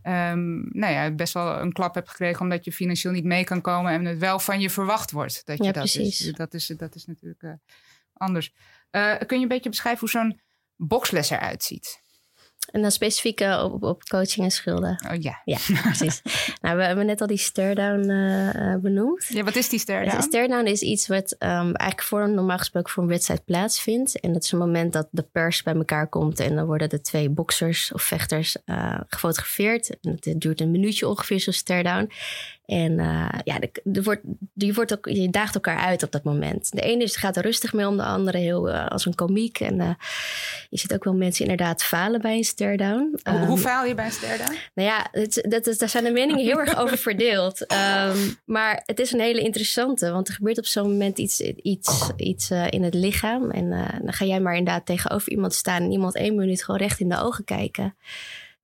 [0.08, 3.62] Um, nou ja, best wel een klap hebt gekregen omdat je financieel niet mee kan
[3.62, 5.46] komen en het wel van je verwacht wordt.
[5.46, 6.22] Dat je ja, dat precies.
[6.22, 7.58] Is, dat, is, dat is natuurlijk
[8.13, 8.54] anders.
[9.26, 10.41] kun je een beetje beschrijven hoe zo'n
[10.76, 12.04] boxles eruit ziet?
[12.71, 15.01] En dan specifiek uh, op, op coaching en schulden.
[15.12, 15.41] Oh ja.
[15.45, 16.21] Ja, precies.
[16.62, 19.25] nou, we hebben net al die stare-down uh, benoemd.
[19.28, 20.21] Ja, wat is die stare-down?
[20.21, 24.19] Stare-down is iets wat um, eigenlijk voor, normaal gesproken voor een wedstrijd plaatsvindt.
[24.19, 26.39] En dat is een moment dat de pers bij elkaar komt.
[26.39, 29.99] En dan worden de twee boxers of vechters uh, gefotografeerd.
[30.01, 32.12] En het duurt een minuutje ongeveer, zo'n stare-down.
[32.65, 33.60] En uh, ja,
[33.93, 34.21] er wordt,
[34.54, 36.71] je, wordt ook, je daagt elkaar uit op dat moment.
[36.71, 39.60] De ene is, gaat er rustig mee om, de andere heel uh, als een komiek.
[39.60, 39.89] En uh,
[40.69, 43.19] je ziet ook wel mensen inderdaad falen bij een stare-down.
[43.23, 44.56] Hoe, um, hoe faal je bij een stare-down?
[44.73, 47.62] Nou ja, het, dat is, daar zijn de meningen heel erg over verdeeld.
[47.62, 52.10] Um, maar het is een hele interessante, want er gebeurt op zo'n moment iets, iets,
[52.15, 53.51] iets in het lichaam.
[53.51, 53.69] En
[54.01, 57.10] dan ga jij maar inderdaad tegenover iemand staan en iemand één minuut gewoon recht in
[57.10, 57.95] de ogen kijken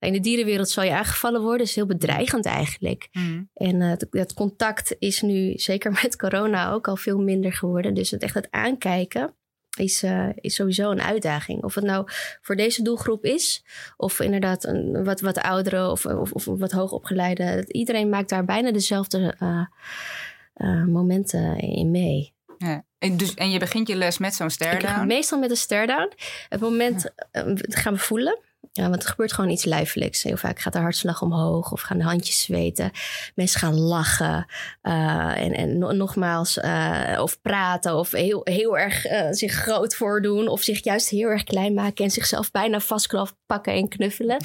[0.06, 1.58] In de dierenwereld zal je aangevallen worden.
[1.58, 3.08] Dat is heel bedreigend eigenlijk.
[3.12, 3.42] Mhm.
[3.54, 7.94] En uh, het contact is nu, zeker met corona, ook al veel minder geworden.
[7.94, 9.34] Dus het echt het aankijken
[9.78, 11.62] is, uh, is sowieso een uitdaging.
[11.62, 12.08] Of het nou
[12.40, 13.64] voor deze doelgroep is,
[13.96, 17.64] of inderdaad een wat, wat oudere of, of, of wat hoogopgeleide.
[17.66, 22.34] Iedereen maakt daar bijna dezelfde uh, momenten in mee.
[22.58, 22.84] Ja.
[22.98, 25.06] En, dus, en je begint je les met zo'n stare-down?
[25.06, 26.12] Meestal met een stare-down.
[26.48, 27.54] Het moment ja.
[27.68, 28.38] gaan we voelen.
[28.74, 30.22] Ja, want er gebeurt gewoon iets lijfelijks.
[30.22, 32.90] Heel vaak gaat de hartslag omhoog of gaan de handjes zweten.
[33.34, 34.46] Mensen gaan lachen
[34.82, 40.48] uh, en, en nogmaals, uh, of praten of heel, heel erg uh, zich groot voordoen.
[40.48, 44.36] Of zich juist heel erg klein maken en zichzelf bijna vastpakken en knuffelen.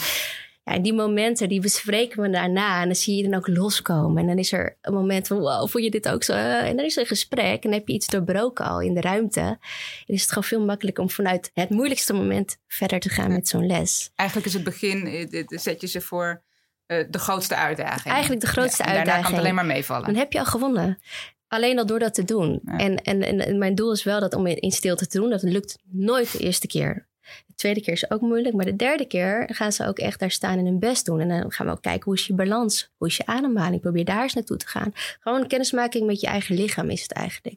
[0.67, 2.82] Ja, en die momenten, die bespreken we daarna.
[2.82, 4.21] En dan zie je dan ook loskomen.
[4.21, 6.34] En dan is er een moment van, wow, voel je dit ook zo?
[6.34, 9.01] En dan is er een gesprek en dan heb je iets doorbroken al in de
[9.01, 9.39] ruimte.
[9.39, 9.60] En
[10.06, 13.65] is het gewoon veel makkelijker om vanuit het moeilijkste moment verder te gaan met zo'n
[13.65, 14.12] les.
[14.15, 16.43] Eigenlijk is het begin, zet je ze voor
[16.88, 18.13] uh, de grootste uitdaging.
[18.13, 19.13] Eigenlijk de grootste ja, uitdaging.
[19.13, 20.06] Daarna kan het alleen maar meevallen.
[20.06, 20.99] Dan heb je al gewonnen.
[21.47, 22.60] Alleen al door dat te doen.
[22.63, 22.77] Ja.
[22.77, 25.30] En, en, en, mijn doel is wel dat om in stilte te doen.
[25.30, 27.07] Dat lukt nooit de eerste keer.
[27.46, 30.32] De tweede keer is ook moeilijk, maar de derde keer gaan ze ook echt daar
[30.32, 31.20] staan en hun best doen.
[31.20, 33.82] En dan gaan we ook kijken hoe is je balans, hoe is je ademhaling.
[33.82, 34.92] Probeer daar eens naartoe te gaan.
[35.20, 37.56] Gewoon kennismaking met je eigen lichaam is het eigenlijk.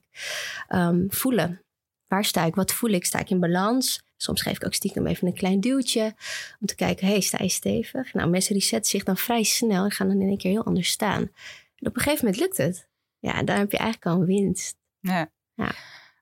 [0.69, 1.63] Um, voelen.
[2.07, 2.55] Waar sta ik?
[2.55, 3.05] Wat voel ik?
[3.05, 4.03] Sta ik in balans?
[4.17, 6.15] Soms geef ik ook stiekem even een klein duwtje
[6.61, 8.15] om te kijken, hey, sta je stevig?
[8.15, 10.89] Nou, mensen resetten zich dan vrij snel en gaan dan in één keer heel anders
[10.89, 11.21] staan.
[11.77, 12.89] En op een gegeven moment lukt het.
[13.19, 14.77] Ja, en dan heb je eigenlijk al een winst.
[15.01, 15.31] Ja.
[15.55, 15.73] ja.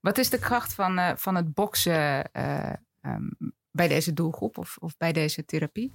[0.01, 3.37] Wat is de kracht van, uh, van het boksen uh, um,
[3.71, 5.93] bij deze doelgroep of, of bij deze therapie?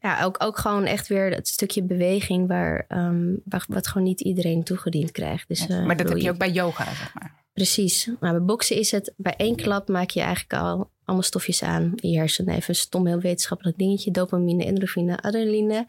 [0.00, 4.20] Ja, ook, ook gewoon echt weer het stukje beweging waar, um, waar wat gewoon niet
[4.20, 5.48] iedereen toegediend krijgt.
[5.48, 7.38] Dus, ja, maar dat heb je ook bij yoga, zeg maar.
[7.52, 8.10] Precies.
[8.20, 11.92] Maar bij boksen is het, bij één klap maak je eigenlijk al allemaal stofjes aan
[11.94, 12.54] in je hersenen.
[12.54, 14.10] Even een stom, heel wetenschappelijk dingetje.
[14.10, 15.86] Dopamine, endorfine, adrenaline.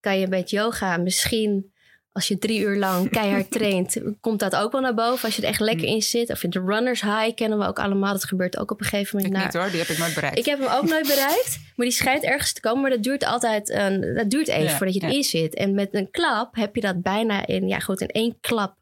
[0.00, 1.72] Kan je met yoga misschien
[2.14, 5.24] als je drie uur lang keihard traint, komt dat ook wel naar boven.
[5.24, 6.30] Als je er echt lekker in zit.
[6.30, 8.12] Of de runners high kennen we ook allemaal.
[8.12, 9.36] Dat gebeurt ook op een gegeven moment.
[9.36, 10.38] Ik niet hoor, die heb ik nooit bereikt.
[10.38, 11.58] Ik heb hem ook nooit bereikt.
[11.76, 12.80] Maar die schijnt ergens te komen.
[12.80, 15.22] Maar dat duurt altijd, een, dat duurt even ja, voordat je erin ja.
[15.22, 15.54] zit.
[15.54, 18.76] En met een klap heb je dat bijna in, ja goed, in één klap.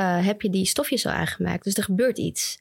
[0.00, 1.64] Uh, heb je die stofjes al aangemaakt.
[1.64, 2.58] Dus er gebeurt iets.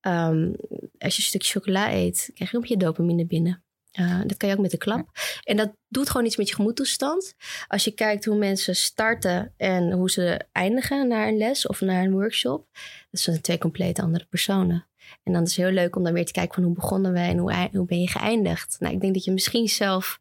[0.00, 0.54] Um,
[0.98, 3.64] als je een stukje chocola eet, krijg je ook je dopamine binnen.
[3.98, 5.08] Uh, dat kan je ook met de klap.
[5.42, 7.34] En dat doet gewoon iets met je gemoedtoestand.
[7.68, 12.04] Als je kijkt hoe mensen starten en hoe ze eindigen naar een les of naar
[12.04, 12.66] een workshop.
[13.10, 14.86] Dat zijn twee compleet andere personen.
[15.22, 17.28] En dan is het heel leuk om dan weer te kijken van hoe begonnen wij
[17.28, 18.76] en hoe, hoe ben je geëindigd.
[18.78, 20.20] Nou, ik denk dat je misschien zelf,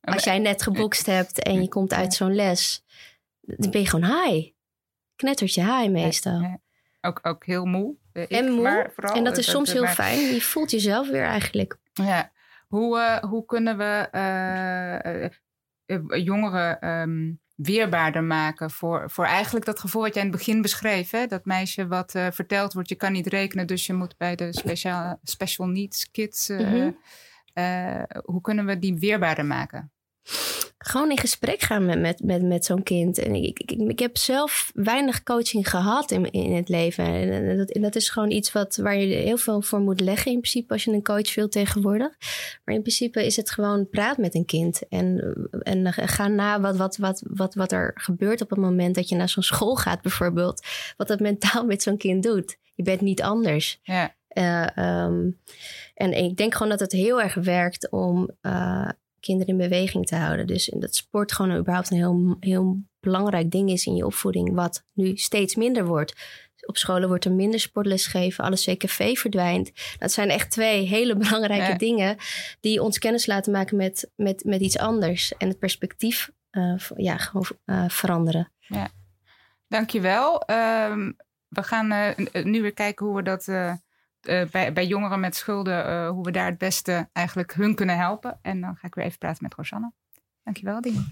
[0.00, 2.84] als jij net gebokst hebt en je komt uit zo'n les,
[3.40, 4.50] dan ben je gewoon high.
[5.16, 6.60] Knettert je high meestal.
[7.00, 7.94] Ook, ook heel moe.
[8.12, 8.62] Ik, en moe.
[8.62, 10.18] Maar vooral, en dat is soms heel maar, fijn.
[10.18, 11.76] Je voelt jezelf weer eigenlijk.
[11.92, 12.32] Ja.
[12.66, 19.80] Hoe, uh, hoe kunnen we uh, uh, jongeren um, weerbaarder maken voor, voor eigenlijk dat
[19.80, 21.10] gevoel wat jij in het begin beschreef?
[21.10, 21.26] Hè?
[21.26, 25.18] Dat meisje wat verteld wordt, je kan niet rekenen, dus je moet bij de speciaal,
[25.22, 26.48] special needs kids.
[26.48, 26.96] Mm -hmm.
[28.24, 29.90] hoe kunnen we die weerbaarder maken?
[30.78, 33.18] Gewoon in gesprek gaan met, met, met, met zo'n kind.
[33.18, 37.04] En ik, ik, ik heb zelf weinig coaching gehad in, in het leven.
[37.04, 40.32] En dat, en dat is gewoon iets wat, waar je heel veel voor moet leggen
[40.32, 42.16] in principe als je een coach wilt tegenwoordig.
[42.64, 44.88] Maar in principe is het gewoon praat met een kind.
[44.88, 49.08] En, en ga na wat, wat, wat, wat, wat er gebeurt op het moment dat
[49.08, 50.66] je naar zo'n school gaat bijvoorbeeld.
[50.96, 52.56] Wat dat mentaal met zo'n kind doet.
[52.74, 53.80] Je bent niet anders.
[53.82, 54.14] Ja.
[54.32, 55.40] Uh, um,
[55.94, 58.88] en ik denk gewoon dat het heel erg werkt om uh,
[59.26, 60.46] kinderen in beweging te houden.
[60.46, 64.84] Dus dat sport gewoon überhaupt een heel, heel belangrijk ding is in je opvoeding, wat
[64.92, 66.14] nu steeds minder wordt.
[66.66, 69.72] Op scholen wordt er minder sportles gegeven, alle CKV verdwijnt.
[69.98, 71.76] Dat zijn echt twee hele belangrijke ja.
[71.76, 72.16] dingen
[72.60, 75.32] die ons kennis laten maken met, met, met iets anders.
[75.36, 78.52] En het perspectief uh, ja, gewoon uh, veranderen.
[78.58, 78.88] Ja.
[79.68, 80.42] Dankjewel.
[80.50, 81.16] Um,
[81.48, 83.48] we gaan uh, nu weer kijken hoe we dat
[84.28, 87.96] uh, bij, bij jongeren met schulden, uh, hoe we daar het beste eigenlijk hun kunnen
[87.96, 88.38] helpen.
[88.42, 89.92] En dan ga ik weer even praten met Rosanne.
[90.42, 91.06] Dankjewel, Dien.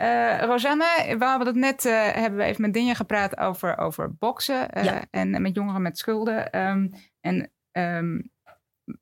[0.00, 4.14] Uh, Rosanne, we hadden het net, uh, hebben we even met Dinja gepraat over, over
[4.14, 5.04] boksen uh, ja.
[5.10, 6.58] en met jongeren met schulden.
[6.60, 6.90] Um,
[7.20, 8.31] en um,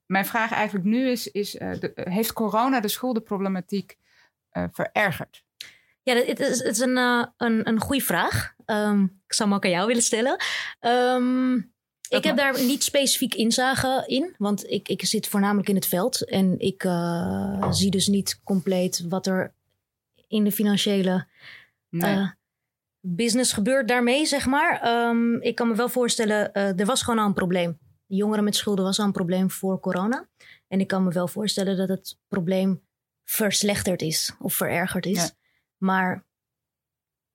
[0.06, 3.96] mijn vraag eigenlijk nu is, is uh, de, heeft corona de schuldenproblematiek
[4.52, 5.44] uh, verergerd?
[6.02, 8.54] Ja, het is, het is een, een, een goede vraag.
[8.66, 10.36] Um, ik zou hem ook aan jou willen stellen.
[10.80, 11.72] Um,
[12.08, 16.24] ik heb daar niet specifiek inzage in, want ik, ik zit voornamelijk in het veld.
[16.24, 16.82] En ik
[17.70, 19.52] zie dus niet compleet wat er
[20.28, 21.26] in de financiële...
[21.88, 22.30] Nee.
[23.00, 24.80] business gebeurt daarmee, zeg maar.
[24.80, 27.78] Ehm, ik kan me wel voorstellen, uh, er was gewoon al een probleem.
[28.16, 30.28] Jongeren met schulden was al een probleem voor corona.
[30.68, 32.82] En ik kan me wel voorstellen dat het probleem
[33.24, 35.32] verslechterd is of verergerd is.
[35.76, 36.24] Maar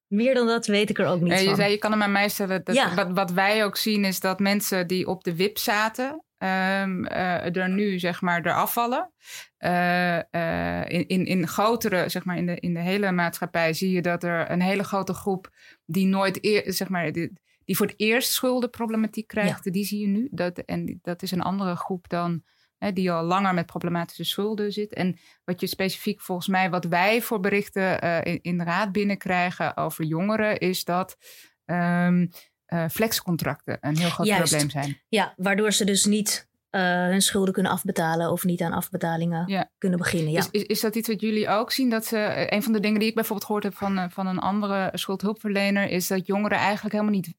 [0.08, 1.56] meer dan dat weet ik er ook niet ja, je van.
[1.56, 2.64] Zei, je kan hem aan mij stellen.
[2.64, 2.96] Dat, ja.
[2.96, 6.24] wat, wat wij ook zien is dat mensen die op de wip zaten...
[6.38, 9.12] Um, er nu zeg maar eraf vallen.
[9.60, 13.92] Uh, uh, in, in, in grotere, zeg maar in de, in de hele maatschappij zie
[13.92, 15.50] je dat er een hele grote groep
[15.86, 17.32] die nooit eer, zeg maar, die,
[17.66, 20.28] die voor het eerst schuldenproblematiek krijgt, die zie je nu.
[20.32, 22.44] Dat, en dat is een andere groep dan
[22.78, 24.94] hè, die al langer met problematische schulden zit.
[24.94, 29.78] En wat je specifiek volgens mij, wat wij voor berichten in, in de raad binnenkrijgen
[29.78, 31.18] over jongeren, is dat.
[31.66, 32.30] Um,
[32.68, 35.02] uh, flexcontracten een heel groot probleem zijn.
[35.10, 40.00] Ja, waardoor ze dus niet uh, hun schulden kunnen afbetalen of niet aan afbetalingen kunnen
[40.00, 40.32] beginnen.
[40.32, 40.40] Ja.
[40.40, 41.90] Is, is, is, dat iets wat jullie ook zien?
[41.90, 44.40] Dat ze, eh, een van de dingen die ik bijvoorbeeld gehoord heb van, van een
[44.40, 47.34] andere schuldhulpverlener, is dat jongeren eigenlijk helemaal niet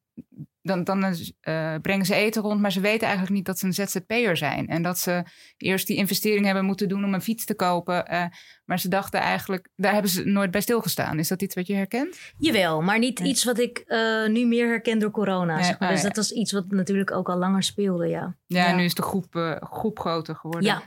[0.66, 3.72] dan, dan uh, brengen ze eten rond, maar ze weten eigenlijk niet dat ze een
[3.72, 4.68] ZZP'er zijn.
[4.68, 5.24] En dat ze
[5.56, 8.12] eerst die investering hebben moeten doen om een fiets te kopen.
[8.12, 8.24] Uh,
[8.64, 11.18] maar ze dachten eigenlijk, daar hebben ze nooit bij stilgestaan.
[11.18, 12.18] Is dat iets wat je herkent?
[12.38, 15.62] Jawel, maar niet iets wat ik uh, nu meer herken door corona.
[15.62, 15.88] zeg maar.
[15.88, 18.36] Ah, dus dat was iets wat natuurlijk ook al langer speelde, ja.
[18.46, 20.82] Ja, nu is de groep, groep groter geworden.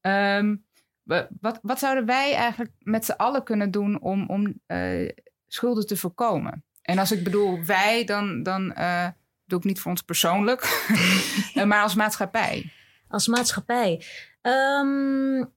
[0.00, 0.36] Ja.
[0.38, 0.66] Um,
[1.40, 4.60] wat, wat zouden wij eigenlijk met z'n allen kunnen doen om, om
[5.46, 6.64] schulden te voorkomen?
[6.88, 9.08] En als ik bedoel wij, dan, dan uh,
[9.44, 10.62] doe ik niet voor ons persoonlijk,
[11.54, 12.72] eh, maar als maatschappij.
[13.08, 14.02] Als maatschappij.
[14.42, 15.52] Um,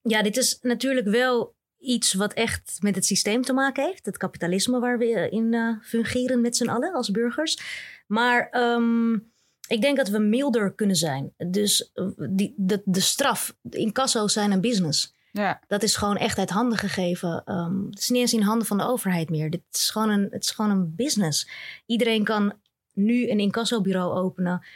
[0.00, 4.06] ja, dit is natuurlijk wel iets wat echt met het systeem te maken heeft.
[4.06, 7.58] Het kapitalisme waar we in uh, fungeren met z'n allen als burgers.
[8.06, 9.32] Maar um,
[9.68, 11.32] ik denk dat we milder kunnen zijn.
[11.36, 11.92] Dus
[12.30, 15.14] die, de, de straf, de incasso's zijn een business.
[15.32, 15.60] Ja.
[15.66, 17.42] Dat is gewoon echt uit handen gegeven.
[17.46, 19.50] Um, het is niet eens in handen van de overheid meer.
[19.50, 21.48] Dit is gewoon een, het is gewoon een business.
[21.86, 22.52] Iedereen kan
[22.92, 24.66] nu een incassobureau openen.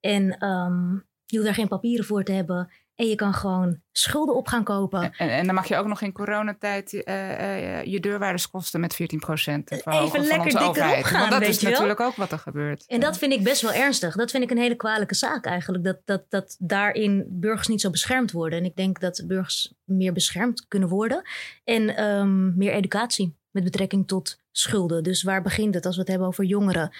[0.00, 2.70] En um, je hoeft daar geen papieren voor te hebben.
[2.96, 5.12] En je kan gewoon schulden op gaan kopen.
[5.12, 9.18] En, en dan mag je ook nog in coronatijd uh, uh, je deurwaardeskosten met 14
[9.18, 11.04] procent verhogen Even lekker van onze overheid.
[11.04, 12.86] Gaan, Want dat is natuurlijk ook wat er gebeurt.
[12.86, 14.16] En dat vind ik best wel ernstig.
[14.16, 15.84] Dat vind ik een hele kwalijke zaak eigenlijk.
[15.84, 18.58] Dat, dat, dat daarin burgers niet zo beschermd worden.
[18.58, 21.22] En ik denk dat burgers meer beschermd kunnen worden.
[21.64, 25.02] En um, meer educatie met betrekking tot schulden.
[25.02, 26.94] Dus waar begint het als we het hebben over jongeren?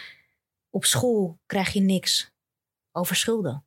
[0.70, 2.30] Op school krijg je niks
[2.92, 3.65] over schulden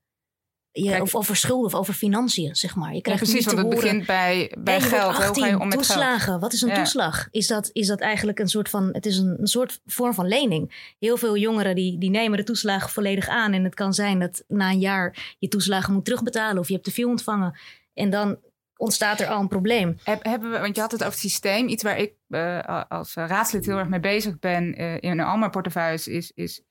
[0.72, 2.94] je, of over schulden of over financiën, zeg maar.
[2.94, 5.16] Je krijgt ja, precies, want het begint bij, bij geld.
[5.16, 6.20] 18, Hoe ga je om met toeslagen.
[6.20, 6.42] Geld?
[6.42, 7.28] Wat is een toeslag?
[7.32, 8.90] Is dat, is dat eigenlijk een soort van...
[8.92, 10.94] Het is een, een soort vorm van lening.
[11.00, 13.54] Heel veel jongeren die, die nemen de toeslagen volledig aan.
[13.54, 16.60] En het kan zijn dat na een jaar je toeslagen moet terugbetalen...
[16.60, 17.60] of je hebt te veel ontvangen.
[17.94, 18.40] En dan
[18.76, 19.98] ontstaat er al een probleem.
[20.04, 21.68] hebben we, want je had het over het systeem.
[21.68, 24.82] Iets waar ik uh, als raadslid heel erg mee bezig ben...
[24.82, 26.32] Uh, in al mijn portefeuilles is...
[26.36, 26.62] is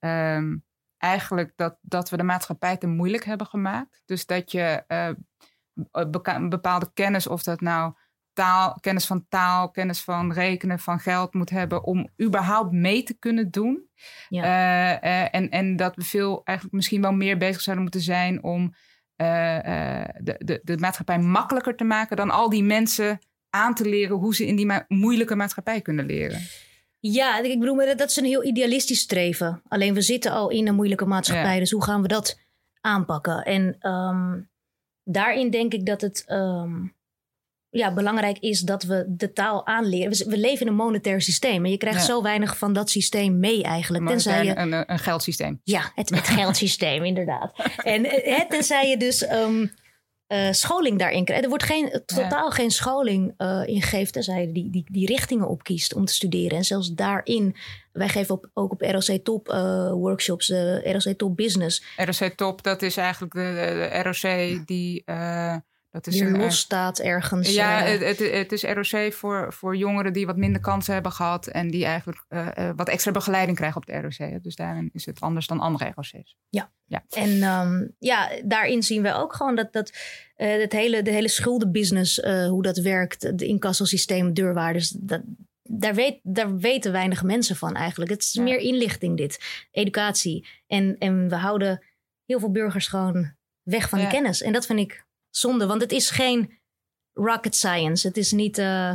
[0.00, 0.64] um,
[0.98, 4.02] eigenlijk dat, dat we de maatschappij te moeilijk hebben gemaakt.
[4.04, 7.94] Dus dat je uh, bepaalde kennis, of dat nou
[8.32, 13.18] taal, kennis van taal, kennis van rekenen, van geld moet hebben om überhaupt mee te
[13.18, 13.88] kunnen doen.
[14.28, 14.42] Ja.
[14.42, 18.42] Uh, uh, en, en dat we veel eigenlijk misschien wel meer bezig zouden moeten zijn
[18.42, 18.74] om
[19.06, 23.18] de, de, de maatschappij makkelijker te maken dan al die mensen
[23.50, 26.40] aan te leren hoe ze in die ma moeilijke maatschappij kunnen leren.
[27.12, 29.62] Ja, ik bedoel, dat is een heel idealistisch streven.
[29.68, 32.38] Alleen we zitten al in een moeilijke maatschappij, dus hoe gaan we dat
[32.80, 33.42] aanpakken?
[33.42, 34.48] En um,
[35.04, 36.94] daarin denk ik dat het um,
[37.70, 40.28] ja, belangrijk is dat we de taal aanleren.
[40.28, 43.62] We, leven in een monetair systeem en je krijgt zo weinig van dat systeem mee
[43.62, 44.06] eigenlijk.
[44.06, 45.60] Tenzij je, een, een geldsysteem.
[45.64, 47.52] Ja, het, het geldsysteem inderdaad.
[47.76, 49.72] En het, eh, tenzij je dus um,
[50.28, 51.42] uh, scholing daarin krijgt.
[51.42, 55.94] Er wordt geen, totaal geen scholing uh, in gegeven, tenzij die, die, die richtingen opkiest
[55.94, 56.58] om te studeren.
[56.58, 57.56] En zelfs daarin,
[57.92, 60.48] wij geven op, ook op ROC Top uh, workshops,
[60.84, 61.82] ROC Top Business.
[61.96, 65.04] ROC Top, dat is eigenlijk de, de, de ROC die
[66.04, 67.54] dat is los staat ergens.
[67.54, 71.46] Ja, uh, het, het, is ROC voor, voor jongeren die wat minder kansen hebben gehad.
[71.46, 74.42] En die eigenlijk uh, uh, wat extra begeleiding krijgen op de ROC.
[74.42, 76.36] Dus daarin is het anders dan andere ROC's.
[76.48, 77.04] Ja, ja.
[77.10, 79.92] en um, ja, daarin zien we ook gewoon dat, dat
[80.34, 83.38] het hele, de hele schuldenbusiness, hoe dat werkt.
[83.38, 85.22] De incassosysteem, deurwaarders, dat,
[85.62, 88.10] daar, weet, daar weten weinig mensen van eigenlijk.
[88.10, 88.42] Het is ja.
[88.42, 90.46] meer inlichting dit, educatie.
[90.66, 91.84] En, en we houden
[92.24, 94.04] heel veel burgers gewoon weg van ja.
[94.04, 94.42] de kennis.
[94.42, 95.05] En dat vind ik
[95.36, 96.58] zonde, want het is geen
[97.12, 98.06] rocket science.
[98.06, 98.58] Het is niet.
[98.58, 98.92] Uh...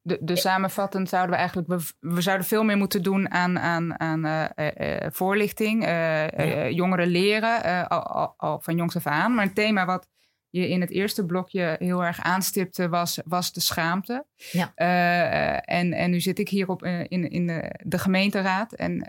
[0.00, 1.68] De, de samenvattend zouden we eigenlijk.
[1.68, 5.84] We, we, zouden veel meer moeten doen aan, aan, aan uh, uh, voorlichting.
[5.84, 6.68] Ja.
[6.68, 9.34] Jongeren leren, al, al, al, van jongs af aan.
[9.34, 10.08] Maar een thema wat
[10.50, 14.26] je in het eerste blokje heel erg aanstipte, was, was de schaamte.
[14.52, 14.74] Ja.
[15.60, 19.06] En, en nu zit ik hier op, in, in de, de gemeenteraad en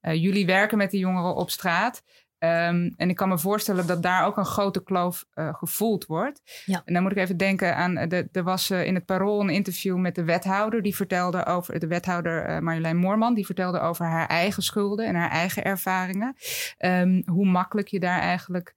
[0.00, 2.02] jullie werken met de jongeren op straat.
[2.38, 6.62] Um, en ik kan me voorstellen dat daar ook een grote kloof gevoeld wordt.
[6.64, 6.82] Ja.
[6.84, 9.96] En dan moet ik even denken aan, de, er was in het Parool een interview
[9.96, 10.82] met de wethouder.
[10.82, 15.30] Die vertelde over, de wethouder Marjolein Moorman, die vertelde over haar eigen schulden en haar
[15.30, 16.36] eigen ervaringen.
[16.78, 18.74] Um, hoe makkelijk je daar eigenlijk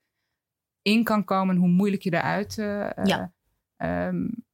[0.82, 2.56] in kan komen, hoe moeilijk je eruit
[3.04, 3.32] ja.
[3.78, 4.46] um,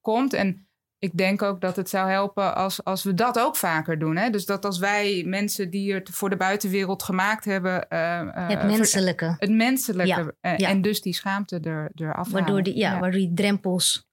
[0.00, 0.32] komt.
[0.32, 0.68] En
[1.04, 4.16] ik denk ook dat het zou helpen als, als we dat ook vaker doen.
[4.16, 4.30] Hè?
[4.30, 7.86] Dus dat als wij mensen die het voor de buitenwereld gemaakt hebben.
[7.90, 9.36] Uh, het menselijke.
[9.38, 10.34] Het menselijke.
[10.40, 10.54] Ja.
[10.56, 10.68] Ja.
[10.68, 14.08] En dus die schaamte er, eraf waardoor die, ja, Waardoor die drempels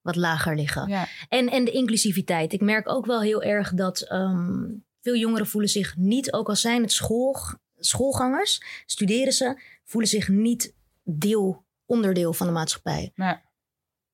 [0.00, 1.08] wat lager liggen.
[1.28, 2.52] En, en de inclusiviteit.
[2.52, 6.56] Ik merk ook wel heel erg dat um, veel jongeren voelen zich niet, ook al
[6.56, 7.36] zijn het school,
[7.78, 13.12] schoolgangers, studeren ze, voelen zich niet deel, onderdeel van de maatschappij.
[13.14, 13.42] Ja.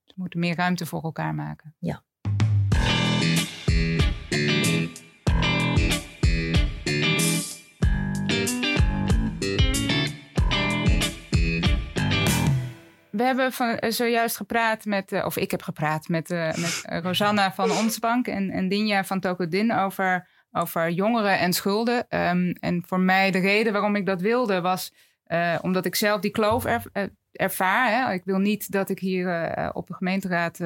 [0.04, 1.74] Ze moeten meer ruimte voor elkaar maken.
[1.78, 2.02] Ja.
[13.18, 17.70] We hebben van, zojuist gepraat met, of ik heb gepraat met, uh, met Rosanna van
[17.70, 22.06] Ons Bank en, en Dinja van Tokudin over, over jongeren en schulden.
[22.08, 24.92] Um, en voor mij de reden waarom ik dat wilde was
[25.60, 26.64] omdat ik zelf die kloof
[27.32, 27.90] ervaar.
[27.90, 28.12] Hè.
[28.12, 30.60] Ik wil niet dat ik hier op de gemeenteraad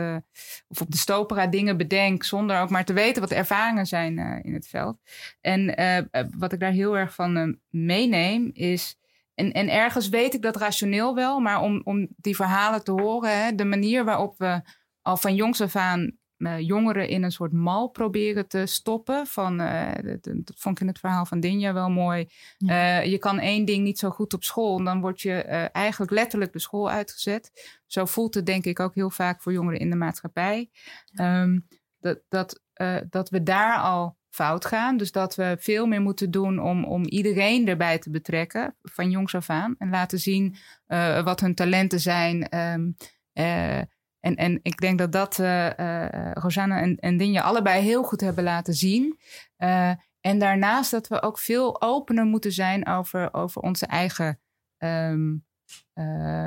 [0.69, 4.19] of op de Stopera dingen bedenk zonder ook maar te weten wat de ervaringen zijn
[4.43, 4.99] in het veld.
[5.41, 5.75] En
[6.39, 8.97] wat ik daar heel erg van meeneem is.
[9.35, 13.45] En, en ergens weet ik dat rationeel wel, maar om, om die verhalen te horen,
[13.45, 14.61] hè, de manier waarop we
[15.03, 19.27] al van jongs af aan uh, jongeren in een soort mal proberen te stoppen.
[19.27, 22.27] Van, uh, dat, dat, vond ik in het verhaal van Dinja wel mooi.
[22.59, 23.01] Ja.
[23.01, 25.35] Uh, je kan één ding niet zo goed op school, en dan word je
[25.73, 27.51] eigenlijk letterlijk de school uitgezet.
[27.87, 30.71] Zo voelt het denk ik ook heel vaak voor jongeren in de maatschappij.
[31.21, 31.67] Um,
[32.01, 32.61] dat, dat,
[33.09, 34.97] dat we daar al fout gaan.
[34.97, 39.35] Dus dat we veel meer moeten doen om, om iedereen erbij te betrekken, van jongs
[39.35, 39.75] af aan.
[39.79, 40.57] En laten zien
[41.25, 42.59] wat hun talenten zijn.
[42.59, 42.97] Um,
[44.21, 48.21] en, en ik denk dat dat uh, uh, Rosanne en, en Dinje allebei heel goed
[48.21, 49.19] hebben laten zien.
[50.21, 54.41] En daarnaast dat we ook veel opener moeten zijn over, over onze eigen
[54.79, 55.45] um,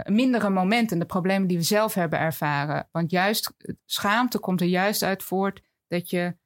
[0.03, 2.87] mindere momenten, de problemen die we zelf hebben ervaren.
[2.91, 3.53] Want juist
[3.85, 6.37] schaamte komt er juist uit voort dat je,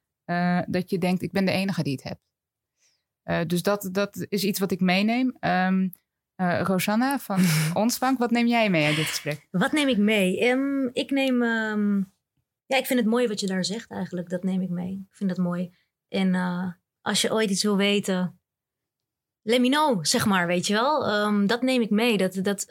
[0.68, 2.04] dat je denkt, ik ben de enige die het
[3.24, 3.50] hebt.
[3.50, 5.38] dus dat, dat is iets wat ik meeneem.
[5.40, 5.92] Um,
[6.42, 7.40] uh, Rosanna van
[7.84, 9.48] Ons Bank, wat neem jij mee uit dit gesprek?
[9.52, 10.50] Wat neem ik mee?
[10.50, 11.42] Um, ik neem.
[11.42, 12.14] Um,
[12.66, 14.30] ja, ik vind het mooi wat je daar zegt eigenlijk.
[14.30, 14.92] Dat neem ik mee.
[14.92, 15.74] Ik vind dat mooi.
[16.08, 18.40] En uh, als je ooit iets wil weten,
[19.42, 21.26] let me know, zeg maar, weet je wel.
[21.26, 22.66] Um, dat neem ik mee, dat, dat,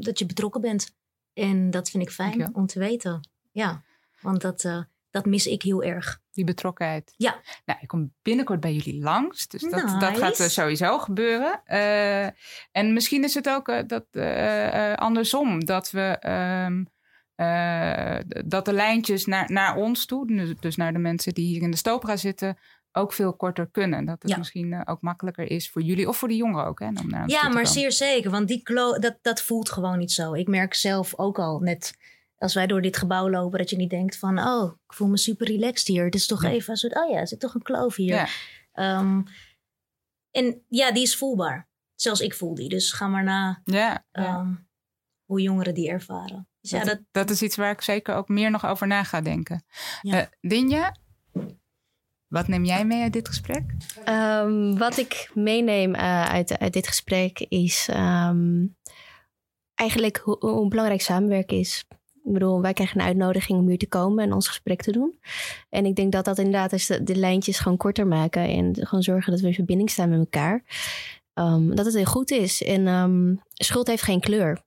[0.00, 0.96] dat je betrokken bent.
[1.32, 3.28] En dat vind ik fijn om te weten.
[3.52, 3.84] Ja,
[4.20, 6.20] want dat, dat mis ik heel erg.
[6.32, 7.14] Die betrokkenheid.
[7.16, 7.40] Ja.
[7.64, 9.48] Nou, ik kom binnenkort bij jullie langs.
[9.48, 9.98] Dus dat, nice.
[9.98, 11.62] dat gaat uh, sowieso gebeuren.
[11.66, 12.24] Uh,
[12.72, 14.06] en misschien is het ook uh, dat,
[14.98, 15.64] andersom.
[15.64, 16.18] Dat we...
[16.66, 16.88] Um,
[18.46, 21.76] dat de lijntjes naar, naar ons toe, dus naar de mensen die hier in de
[21.76, 22.58] Stopera zitten,
[22.92, 24.04] ook veel korter kunnen.
[24.04, 24.38] Dat het ja.
[24.38, 26.80] misschien ook makkelijker is voor jullie of voor de jongeren ook.
[26.80, 28.30] Hè, om naar ja, maar zeer zeker.
[28.30, 28.62] Want die
[29.00, 30.34] dat, dat voelt gewoon niet zo.
[30.34, 31.96] Ik merk zelf ook al net
[32.38, 35.16] als wij door dit gebouw lopen, dat je niet denkt van, oh, ik voel me
[35.16, 36.04] super relaxed hier.
[36.04, 36.50] Het is toch ja.
[36.50, 38.28] even een soort, oh ja, er zit toch een kloof hier.
[38.74, 38.98] Ja.
[38.98, 39.24] Um,
[40.30, 41.68] en ja, die is voelbaar.
[41.94, 42.68] Zelfs ik voel die.
[42.68, 44.68] Dus ga maar na ja, um,
[45.24, 46.48] hoe jongeren die ervaren.
[46.60, 49.04] Dus dat, ja, dat, dat is iets waar ik zeker ook meer nog over na
[49.04, 49.64] ga denken.
[50.02, 50.96] Uh, Dinja,
[52.26, 53.74] wat neem jij mee uit dit gesprek?
[54.08, 57.88] Um, wat ik meeneem uh, uit, uit dit gesprek is
[59.74, 61.84] eigenlijk hoe, hoe belangrijk samenwerken is.
[62.28, 65.18] Ik bedoel, wij krijgen een uitnodiging om hier te komen en ons gesprek te doen.
[65.68, 68.42] En ik denk dat dat inderdaad is de, lijntjes gewoon korter maken.
[68.42, 70.62] En gewoon zorgen dat we in verbinding staan met elkaar.
[71.34, 72.62] Um, dat het heel goed is.
[72.62, 74.62] En um, schuld heeft geen kleur.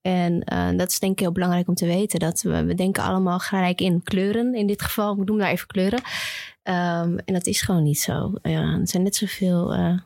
[0.00, 2.18] En uh, dat is denk ik heel belangrijk om te weten.
[2.18, 4.54] Dat we, we denken allemaal gelijk in kleuren.
[4.54, 6.00] In dit geval, ik noem daar even kleuren.
[6.62, 8.32] Um, en dat is gewoon niet zo.
[8.42, 9.74] Er zijn net zoveel...
[9.74, 9.98] Uh,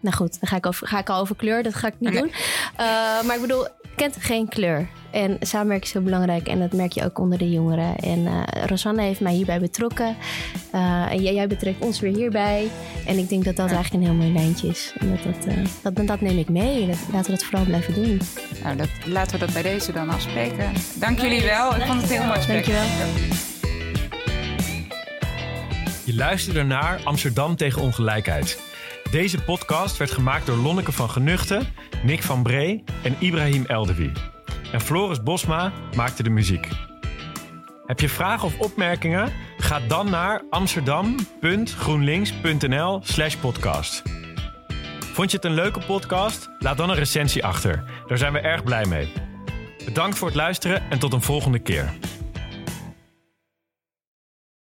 [0.00, 1.62] nou goed, dan ga ik, over, ga ik al over kleur.
[1.62, 2.28] Dat ga ik niet doen.
[2.28, 4.88] Uh, maar ik bedoel, kent geen kleur.
[5.10, 7.96] En samenwerken is heel belangrijk en dat merk je ook onder de jongeren.
[7.96, 10.16] En uh, Rosanne heeft mij hierbij betrokken.
[10.74, 12.70] Uh, en jij, jij, betrekt ons weer hierbij.
[13.06, 13.74] En ik denk dat dat ja.
[13.74, 14.92] eigenlijk een heel mooi lijntje is.
[14.98, 16.86] En dat, dat, uh, dat, dat, neem ik mee.
[16.86, 18.20] Dat, laten we dat vooral blijven doen.
[18.62, 20.72] Nou, dat, laten we dat bij deze dan afspreken.
[20.94, 21.74] Dank jullie wel.
[21.74, 22.66] Ik vond het heel mooi gesprek.
[22.66, 23.08] Dankjewel.
[26.04, 28.69] Je luisterde naar Amsterdam tegen ongelijkheid.
[29.10, 31.66] Deze podcast werd gemaakt door Lonneke van Genuchten,
[32.02, 34.12] Nick van Bree en Ibrahim Eldewie.
[34.72, 36.68] En Floris Bosma maakte de muziek.
[37.86, 39.32] Heb je vragen of opmerkingen?
[39.56, 44.02] Ga dan naar amsterdam.groenlinks.nl/slash podcast.
[45.12, 46.50] Vond je het een leuke podcast?
[46.58, 47.84] Laat dan een recensie achter.
[48.06, 49.12] Daar zijn we erg blij mee.
[49.84, 51.92] Bedankt voor het luisteren en tot een volgende keer.